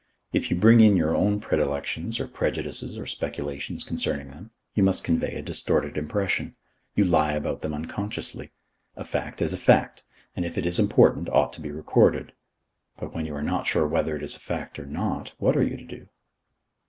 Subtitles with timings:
[0.33, 5.03] If you bring in your own predilections or prejudices or speculations concerning them, you must
[5.03, 6.55] convey a distorted impression.
[6.95, 8.51] You lie about them unconsciously.
[8.95, 10.03] A fact is a fact,
[10.35, 12.33] and, if it is important, ought to be recorded.
[12.97, 15.61] But when you are not sure whether it is a fact or not, what are
[15.61, 16.09] you to do?